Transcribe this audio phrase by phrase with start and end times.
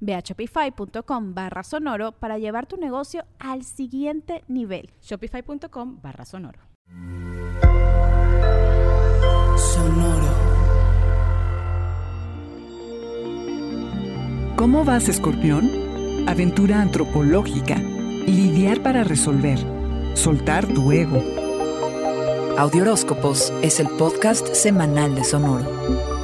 [0.00, 4.90] Ve a shopify.com barra sonoro para llevar tu negocio al siguiente nivel.
[5.02, 6.60] Shopify.com barra sonoro.
[9.56, 10.28] Sonoro.
[14.56, 15.70] ¿Cómo vas, escorpión?
[16.28, 17.76] Aventura antropológica.
[17.76, 19.58] Lidiar para resolver.
[20.14, 21.22] Soltar tu ego.
[22.58, 26.17] Audioróscopos es el podcast semanal de Sonoro.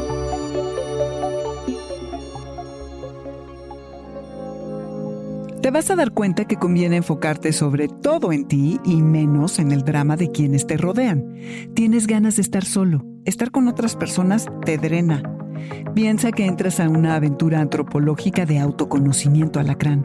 [5.65, 9.73] Te vas a dar cuenta que conviene enfocarte sobre todo en ti y menos en
[9.73, 11.37] el drama de quienes te rodean.
[11.73, 13.03] Tienes ganas de estar solo.
[13.25, 15.23] Estar con otras personas te drena.
[15.95, 20.03] Piensa que entras a una aventura antropológica de autoconocimiento alacrán.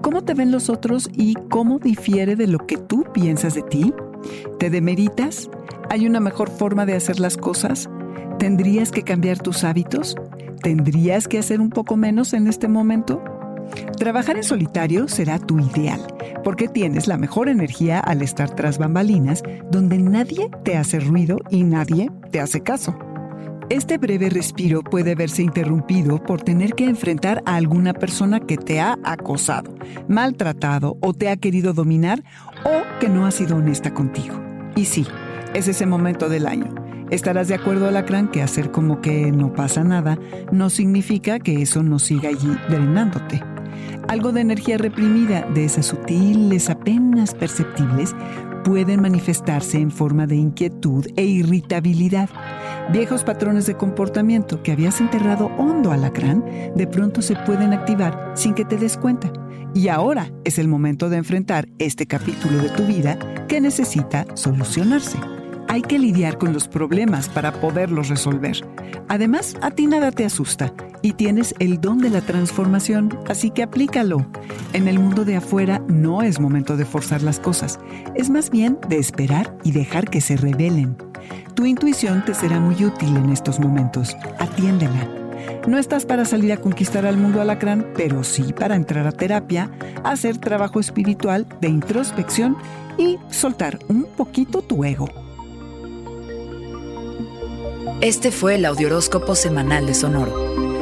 [0.00, 3.92] ¿Cómo te ven los otros y cómo difiere de lo que tú piensas de ti?
[4.60, 5.50] ¿Te demeritas?
[5.90, 7.90] ¿Hay una mejor forma de hacer las cosas?
[8.38, 10.14] ¿Tendrías que cambiar tus hábitos?
[10.62, 13.20] ¿Tendrías que hacer un poco menos en este momento?
[13.98, 16.00] Trabajar en solitario será tu ideal,
[16.42, 21.64] porque tienes la mejor energía al estar tras bambalinas, donde nadie te hace ruido y
[21.64, 22.96] nadie te hace caso.
[23.70, 28.80] Este breve respiro puede verse interrumpido por tener que enfrentar a alguna persona que te
[28.80, 29.72] ha acosado,
[30.08, 32.24] maltratado o te ha querido dominar
[32.64, 34.40] o que no ha sido honesta contigo.
[34.74, 35.06] Y sí,
[35.54, 36.74] es ese momento del año.
[37.10, 40.18] Estarás de acuerdo, Alacrán, que hacer como que no pasa nada
[40.52, 43.42] no significa que eso no siga allí drenándote.
[44.08, 48.14] Algo de energía reprimida, de esas sutiles, apenas perceptibles,
[48.64, 52.28] pueden manifestarse en forma de inquietud e irritabilidad.
[52.92, 58.54] Viejos patrones de comportamiento que habías enterrado hondo alacrán, de pronto se pueden activar sin
[58.54, 59.32] que te des cuenta.
[59.74, 65.18] Y ahora es el momento de enfrentar este capítulo de tu vida que necesita solucionarse.
[65.68, 68.56] Hay que lidiar con los problemas para poderlos resolver.
[69.08, 73.62] Además, a ti nada te asusta y tienes el don de la transformación, así que
[73.62, 74.26] aplícalo.
[74.72, 77.78] En el mundo de afuera no es momento de forzar las cosas,
[78.14, 80.96] es más bien de esperar y dejar que se revelen.
[81.54, 85.08] Tu intuición te será muy útil en estos momentos, atiéndela.
[85.66, 89.70] No estás para salir a conquistar al mundo alacrán, pero sí para entrar a terapia,
[90.04, 92.56] hacer trabajo espiritual de introspección
[92.96, 95.08] y soltar un poquito tu ego.
[98.00, 100.69] Este fue el Audioróscopo Semanal de Sonoro.